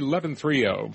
[0.00, 0.94] 1130.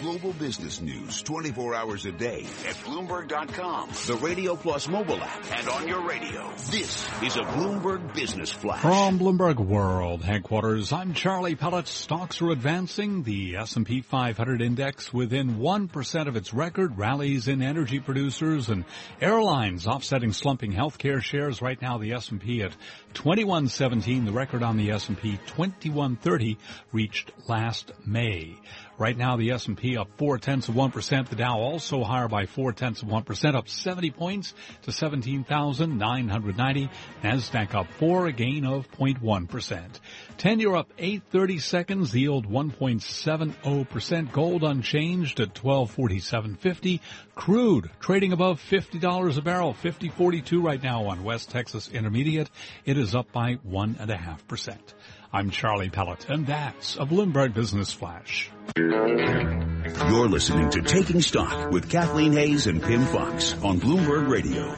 [0.00, 5.68] Global business news 24 hours a day at Bloomberg.com, the Radio Plus mobile app, and
[5.68, 6.50] on your radio.
[6.70, 8.80] This is a Bloomberg Business Flash.
[8.80, 11.86] From Bloomberg World headquarters, I'm Charlie Pellet.
[11.86, 13.24] Stocks are advancing.
[13.24, 16.96] The S&P 500 index within 1% of its record.
[16.96, 18.86] Rallies in energy producers and
[19.20, 21.60] airlines offsetting slumping healthcare shares.
[21.60, 22.72] Right now, the S&P at
[23.12, 24.24] 2117.
[24.24, 26.56] The record on the S&P 2130
[26.90, 28.56] reached last May.
[29.00, 31.30] Right now, the S&P up four tenths of one percent.
[31.30, 36.90] The Dow also higher by four tenths of one percent, up 70 points to 17,990.
[37.24, 40.00] Nasdaq up four, a gain of 0.1 percent.
[40.36, 42.14] Ten-year up eight thirty seconds.
[42.14, 44.32] Yield 1.70 percent.
[44.32, 47.00] Gold unchanged at 1247.50.
[47.34, 52.50] Crude trading above $50 a barrel, 50.42 right now on West Texas Intermediate.
[52.84, 54.92] It is up by one and a half percent.
[55.32, 58.50] I'm Charlie Pellet, and that's a Bloomberg Business Flash.
[58.76, 64.74] You're listening to Taking Stock with Kathleen Hays and Pimm Fox on Bloomberg Radio.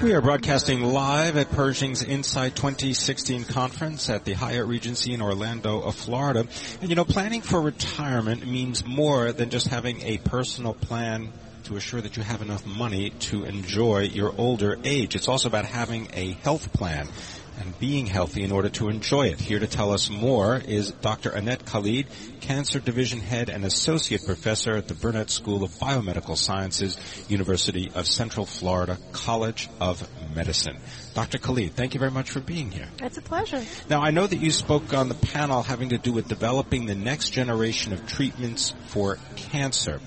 [0.00, 5.90] We are broadcasting live at Pershing's INSITE 2016 conference at the Hyatt Regency in Orlando,
[5.90, 6.46] Florida.
[6.80, 11.30] And you know, planning for retirement means more than just having a personal plan
[11.64, 15.16] to assure that you have enough money to enjoy your older age.
[15.16, 17.08] It's also about having a health plan
[17.58, 19.40] and being healthy in order to enjoy it.
[19.40, 21.30] Here to tell us more is Dr.
[21.30, 22.06] Annette Khaled,
[22.40, 26.96] Cancer Division Head and Associate Professor at the Burnett School of Biomedical Sciences,
[27.28, 30.78] University of Central Florida College of Medicine.
[31.16, 31.38] Dr.
[31.38, 32.88] Khaled, thank you very much for being here.
[32.98, 33.64] It's a pleasure.
[33.88, 36.94] Now, I know that you spoke on the panel having to do with developing the
[36.94, 40.02] next generation of treatments for cancer.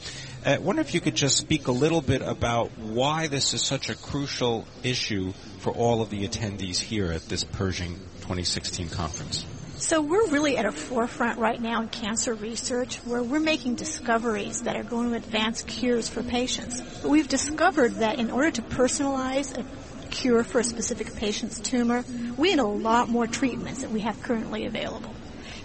[0.45, 3.89] I wonder if you could just speak a little bit about why this is such
[3.89, 9.47] a crucial issue for all of the attendees here at this Pershing 2016 conference.
[9.77, 14.61] So we're really at a forefront right now in cancer research where we're making discoveries
[14.63, 16.81] that are going to advance cures for patients.
[17.01, 19.63] But we've discovered that in order to personalize a
[20.11, 22.03] cure for a specific patient's tumor,
[22.37, 25.13] we need a lot more treatments that we have currently available.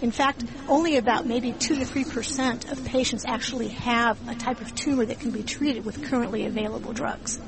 [0.01, 4.75] In fact, only about maybe 2 to 3% of patients actually have a type of
[4.75, 7.39] tumor that can be treated with currently available drugs.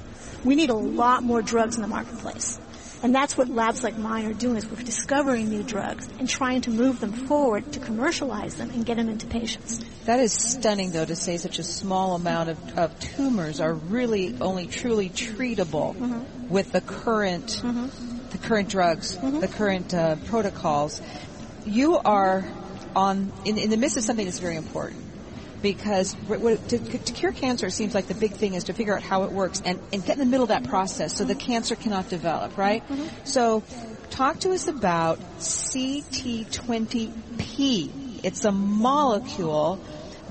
[0.43, 2.59] We need a lot more drugs in the marketplace.
[3.03, 6.61] And that's what labs like mine are doing is we're discovering new drugs and trying
[6.61, 9.83] to move them forward to commercialize them and get them into patients.
[10.07, 14.37] That is stunning though to say such a small amount of, of tumors are really
[14.39, 16.47] only truly treatable mm-hmm.
[16.47, 18.29] with the current mm-hmm.
[18.29, 19.41] the current drugs, mm-hmm.
[19.41, 21.01] the current uh, protocols
[21.65, 22.45] you are
[22.95, 25.03] on in, in the midst of something that's very important
[25.61, 29.03] because to, to, cure cancer it seems like the big thing is to figure out
[29.03, 31.75] how it works and, and get in the middle of that process so the cancer
[31.75, 32.81] cannot develop, right?
[32.87, 33.25] Mm-hmm.
[33.25, 33.61] So
[34.09, 38.06] talk to us about CT20P.
[38.23, 39.79] It's a molecule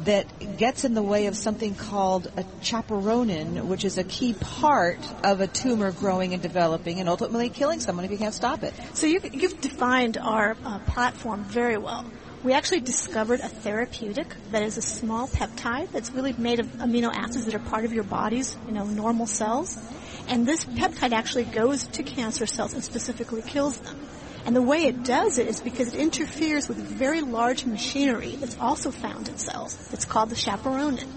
[0.05, 4.99] that gets in the way of something called a chaperonin, which is a key part
[5.25, 8.75] of a tumor growing and developing and ultimately killing someone if you can't stop it.
[8.95, 12.05] So you've, you've defined our uh, platform very well.
[12.45, 17.13] We actually discovered a therapeutic that is a small peptide that's really made of amino
[17.13, 19.77] acids that are part of your body's, you know, normal cells.
[20.29, 23.99] And this peptide actually goes to cancer cells and specifically kills them.
[24.47, 28.57] And the way it does it is because it interferes with very large machinery that's
[28.59, 29.77] also found in cells.
[29.93, 31.09] It's called the chaperonin.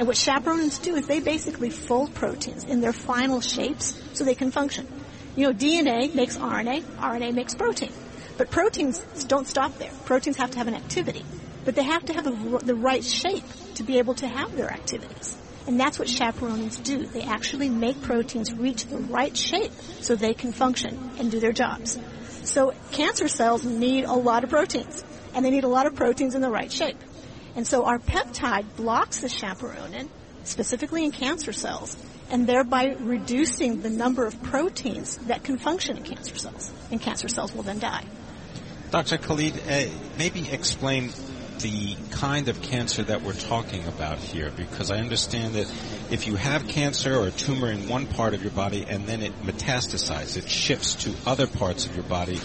[0.00, 4.34] And what chaperonins do is they basically fold proteins in their final shapes so they
[4.34, 4.88] can function.
[5.36, 7.92] You know, DNA makes RNA, RNA makes protein.
[8.36, 9.92] But proteins don't stop there.
[10.04, 11.24] Proteins have to have an activity.
[11.64, 13.44] But they have to have a, the right shape
[13.76, 15.36] to be able to have their activities.
[15.68, 17.06] And that's what chaperonins do.
[17.06, 21.52] They actually make proteins reach the right shape so they can function and do their
[21.52, 21.96] jobs.
[22.44, 25.04] So cancer cells need a lot of proteins,
[25.34, 26.98] and they need a lot of proteins in the right shape.
[27.54, 30.08] And so our peptide blocks the chaperonin,
[30.44, 31.96] specifically in cancer cells,
[32.30, 36.72] and thereby reducing the number of proteins that can function in cancer cells.
[36.90, 38.04] And cancer cells will then die.
[38.90, 39.18] Dr.
[39.18, 39.84] Khaled, uh,
[40.18, 41.12] maybe explain
[41.62, 45.72] the kind of cancer that we're talking about here because I understand that
[46.10, 49.22] if you have cancer or a tumor in one part of your body and then
[49.22, 52.40] it metastasizes, it shifts to other parts of your body,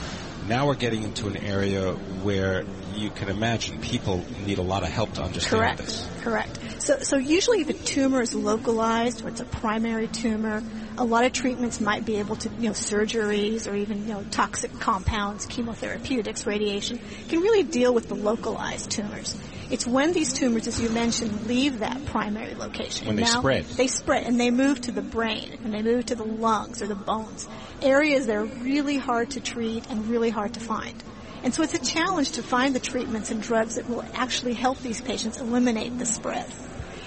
[0.47, 2.63] now we're getting into an area where
[2.95, 5.77] you can imagine people need a lot of help to understand Correct.
[5.79, 6.07] this.
[6.21, 6.81] Correct.
[6.81, 10.63] So, so usually if a tumor is localized or it's a primary tumor,
[10.97, 14.23] a lot of treatments might be able to, you know, surgeries or even, you know,
[14.31, 19.39] toxic compounds, chemotherapeutics, radiation, can really deal with the localized tumors.
[19.69, 23.07] It's when these tumors, as you mentioned, leave that primary location.
[23.07, 23.65] When they now, spread.
[23.65, 26.87] They spread and they move to the brain and they move to the lungs or
[26.87, 27.47] the bones.
[27.81, 31.03] Areas that are really hard to treat and really hard to find.
[31.43, 34.79] And so it's a challenge to find the treatments and drugs that will actually help
[34.79, 36.45] these patients eliminate the spread.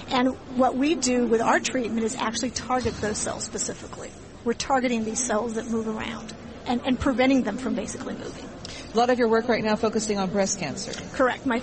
[0.09, 4.11] And what we do with our treatment is actually target those cells specifically.
[4.45, 6.35] We're targeting these cells that move around
[6.67, 8.50] and, and preventing them from basically moving.
[8.93, 10.93] A lot of your work right now focusing on breast cancer.
[11.15, 11.47] Correct.
[11.47, 11.63] My,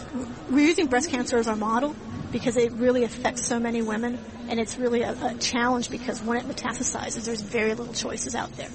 [0.49, 1.95] we're using breast cancer as our model
[2.31, 4.17] because it really affects so many women,
[4.49, 8.51] and it's really a, a challenge because when it metastasizes, there's very little choices out
[8.53, 8.69] there.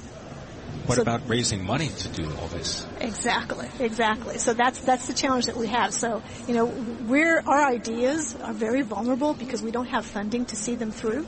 [0.86, 2.86] What So- about raising money to do all this?
[3.00, 4.38] Exactly, exactly.
[4.38, 5.94] So that's that's the challenge that we have.
[5.94, 10.56] So you know, we're our ideas are very vulnerable because we don't have funding to
[10.56, 11.26] see them through,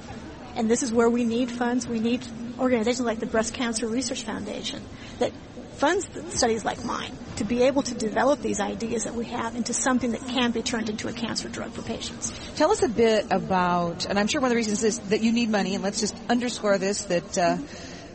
[0.56, 1.86] and this is where we need funds.
[1.86, 2.26] We need
[2.58, 4.82] organizations like the Breast Cancer Research Foundation
[5.20, 5.32] that
[5.84, 9.74] funds studies like mine to be able to develop these ideas that we have into
[9.74, 12.32] something that can be turned into a cancer drug for patients.
[12.56, 15.30] Tell us a bit about, and I'm sure one of the reasons is that you
[15.30, 17.58] need money, and let's just underscore this, that uh,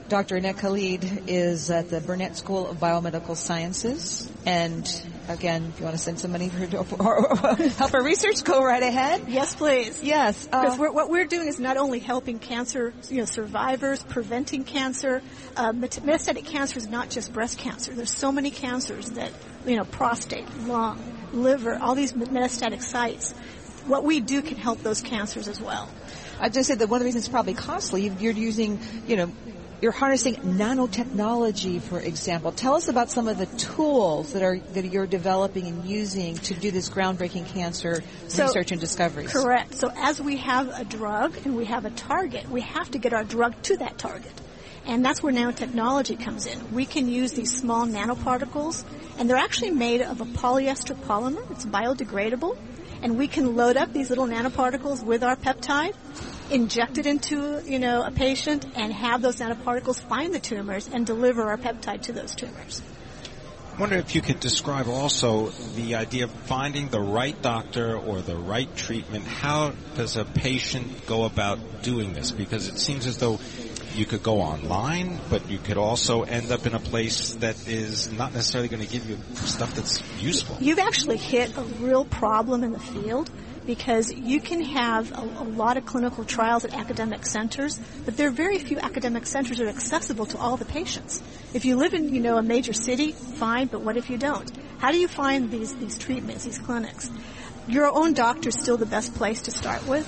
[0.08, 0.38] Dr.
[0.38, 4.88] Annette Khaled is at the Burnett School of Biomedical Sciences, and
[5.30, 6.58] again, if you want to send some money for
[7.00, 9.26] or help our research, go right ahead.
[9.28, 10.02] Yes, please.
[10.04, 10.46] Yes.
[10.46, 14.64] Because uh, we're, what we're doing is not only helping cancer, you know, survivors, preventing
[14.64, 15.22] cancer.
[15.56, 17.94] Uh, metastatic cancer is not just breast cancer.
[17.94, 19.32] There's so many cancers that,
[19.66, 21.00] you know, prostate, lung,
[21.32, 23.32] liver, all these metastatic sites.
[23.86, 25.90] What we do can help those cancers as well.
[26.40, 29.16] I just said that one of the reasons it's probably costly, you- you're using, you
[29.16, 29.32] know,
[29.82, 32.52] you're harnessing nanotechnology, for example.
[32.52, 36.54] Tell us about some of the tools that are that you're developing and using to
[36.54, 39.32] do this groundbreaking cancer So- research and discoveries.
[39.32, 39.76] Correct.
[39.76, 43.14] So as we have a drug and we have a target, we have to get
[43.14, 44.34] our drug to that target.
[44.86, 46.74] And that's where nanotechnology comes in.
[46.74, 48.84] We can use these small nanoparticles,
[49.18, 51.50] and they're actually made of a polyester polymer.
[51.52, 52.58] It's biodegradable.
[53.02, 55.94] And we can load up these little nanoparticles with our peptide,
[56.52, 61.06] inject it into, you know, a patient, and have those nanoparticles find the tumors and
[61.06, 62.82] deliver our peptide to those tumors.
[63.76, 68.22] I wonder if you could describe also the idea of finding the right doctor or
[68.22, 69.26] the right treatment.
[69.26, 72.32] How does a patient go about doing this?
[72.32, 73.40] Because it seems as though
[73.96, 78.12] you could go online, but you could also end up in a place that is
[78.12, 80.58] not necessarily going to give you stuff that's useful.
[80.60, 83.32] You've actually hit a real problem in the field
[83.70, 88.28] because you can have a, a lot of clinical trials at academic centers, but there
[88.28, 91.22] are very few academic centers that are accessible to all the patients.
[91.54, 94.52] If you live in, you know, a major city, fine, but what if you don't?
[94.80, 97.12] How do you find these, these treatments, these clinics?
[97.68, 100.08] Your own doctor is still the best place to start with.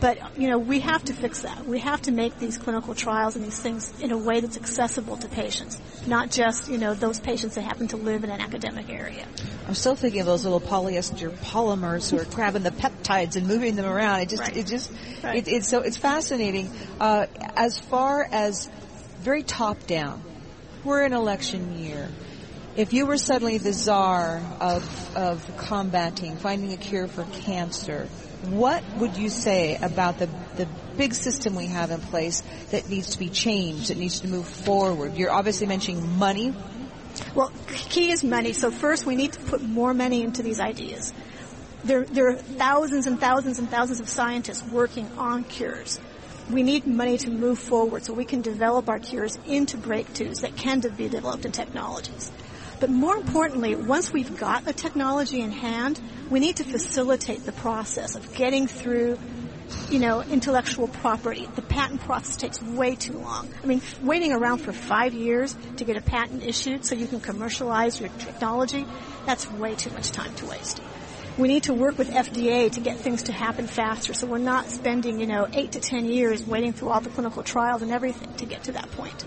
[0.00, 1.66] But, you know, we have to fix that.
[1.66, 5.18] We have to make these clinical trials and these things in a way that's accessible
[5.18, 8.88] to patients, not just, you know, those patients that happen to live in an academic
[8.88, 9.26] area.
[9.68, 13.76] I'm still thinking of those little polyester polymers who are grabbing the peptides and moving
[13.76, 14.20] them around.
[14.20, 14.56] It just, Right.
[14.56, 14.90] it just,
[15.22, 15.46] Right.
[15.46, 16.70] it, it's so, it's fascinating.
[16.98, 17.26] Uh,
[17.56, 18.70] as far as
[19.20, 20.22] very top down,
[20.82, 22.08] we're in election year.
[22.76, 28.06] If you were suddenly the czar of, of combating, finding a cure for cancer,
[28.44, 33.10] what would you say about the, the big system we have in place that needs
[33.10, 35.16] to be changed, that needs to move forward?
[35.16, 36.54] You're obviously mentioning money.
[37.34, 38.52] Well, key is money.
[38.52, 41.12] So first we need to put more money into these ideas.
[41.82, 45.98] There, there are thousands and thousands and thousands of scientists working on cures.
[46.48, 50.56] We need money to move forward so we can develop our cures into breakthroughs that
[50.56, 52.30] can be developed in technologies.
[52.80, 56.00] But more importantly, once we've got a technology in hand,
[56.30, 59.18] we need to facilitate the process of getting through
[59.90, 61.48] you know, intellectual property.
[61.54, 63.48] The patent process takes way too long.
[63.62, 67.20] I mean, waiting around for five years to get a patent issued so you can
[67.20, 68.86] commercialize your technology,
[69.26, 70.80] that's way too much time to waste.
[71.38, 74.66] We need to work with FDA to get things to happen faster so we're not
[74.66, 78.34] spending, you know, eight to ten years waiting through all the clinical trials and everything
[78.34, 79.24] to get to that point.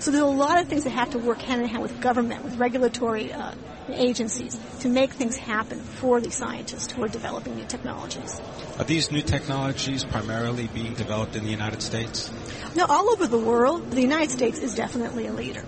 [0.00, 2.42] So there's a lot of things that have to work hand in hand with government,
[2.42, 3.54] with regulatory uh,
[3.88, 8.40] agencies to make things happen for the scientists who are developing new technologies.
[8.78, 12.32] Are these new technologies primarily being developed in the United States?
[12.74, 15.64] No, all over the world, the United States is definitely a leader.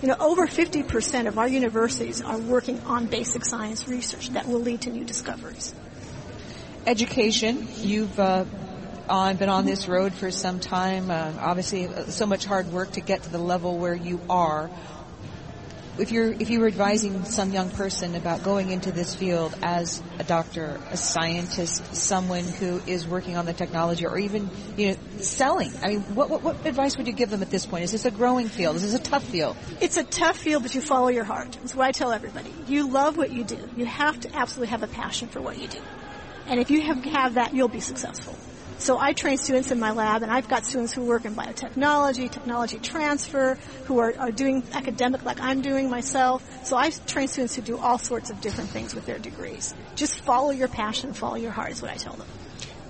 [0.00, 4.60] You know, over 50% of our universities are working on basic science research that will
[4.60, 5.74] lead to new discoveries.
[6.86, 8.44] Education, you've uh,
[9.08, 11.10] on, been on this road for some time.
[11.10, 14.70] Uh, obviously, uh, so much hard work to get to the level where you are.
[15.98, 20.00] If you're if you were advising some young person about going into this field as
[20.18, 24.96] a doctor, a scientist, someone who is working on the technology, or even you know
[25.18, 27.84] selling, I mean, what what, what advice would you give them at this point?
[27.84, 28.76] Is this a growing field?
[28.76, 29.56] Is this a tough field?
[29.80, 31.52] It's a tough field, but you follow your heart.
[31.60, 32.52] That's what I tell everybody.
[32.68, 33.58] You love what you do.
[33.76, 35.80] You have to absolutely have a passion for what you do.
[36.46, 38.34] And if you have, have that, you'll be successful.
[38.78, 42.30] So I train students in my lab, and I've got students who work in biotechnology,
[42.30, 46.44] technology transfer, who are, are doing academic like I'm doing myself.
[46.64, 49.74] So I train students who do all sorts of different things with their degrees.
[49.96, 52.26] Just follow your passion, follow your heart is what I tell them.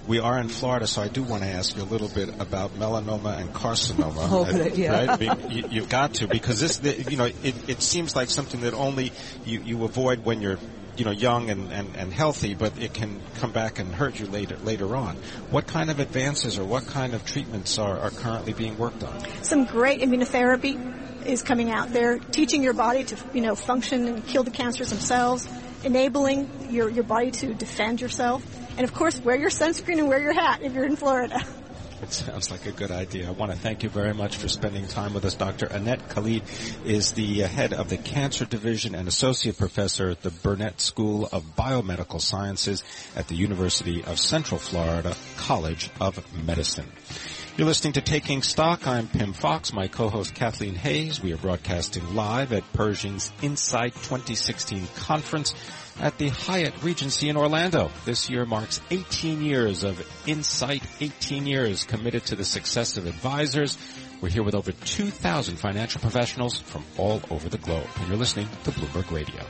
[0.07, 2.79] We are in Florida, so I do want to ask you a little bit about
[2.79, 4.29] melanoma and carcinoma.
[4.31, 5.07] Oh, good idea.
[5.07, 5.51] Right?
[5.51, 8.73] You, you've got to because this, the, you know, it, it seems like something that
[8.73, 9.13] only
[9.45, 10.59] you, you avoid when you're
[10.99, 14.27] you know young and, and, and healthy, but it can come back and hurt you
[14.27, 15.17] later later on.
[15.51, 19.25] What kind of advances or what kind of treatments are, are currently being worked on?
[19.43, 24.27] Some great immunotherapy is coming out there, teaching your body to you know function and
[24.27, 25.49] kill the cancers themselves,
[25.85, 28.45] enabling your your body to defend yourself,
[28.77, 31.41] and of course wear your sunscreen and wear your hat if you're in Florida.
[32.01, 33.27] It sounds like a good idea.
[33.27, 35.35] I want to thank you very much for spending time with us.
[35.35, 35.67] Dr.
[35.67, 36.43] Annette Khaled
[36.85, 41.57] is the head of the Cancer Division and Associate Professor at the Burnett School of
[41.57, 42.85] Biomedical Sciences
[43.17, 46.87] at the University of Central Florida College of Medicine.
[47.59, 48.87] You're listening to Taking Stock.
[48.87, 51.21] I'm Pimm Fox, my co-host Kathleen Hays.
[51.21, 55.57] We are broadcasting live at Pershing's INSITE 2016 conference
[55.99, 57.91] at the Hyatt Regency in Orlando.
[58.05, 63.77] This year marks 18 years of INSITE, 18 years committed to the success of advisors.
[64.21, 67.89] We're here with over 2,000 financial professionals from all over the globe.
[67.97, 69.45] And you're listening to Bloomberg Radio.